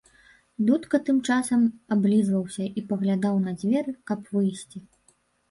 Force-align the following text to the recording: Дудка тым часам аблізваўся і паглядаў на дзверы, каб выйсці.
Дудка 0.69 0.97
тым 1.09 1.17
часам 1.33 1.61
аблізваўся 1.97 2.63
і 2.81 2.85
паглядаў 2.93 3.35
на 3.45 3.55
дзверы, 3.59 3.95
каб 4.13 4.19
выйсці. 4.33 4.77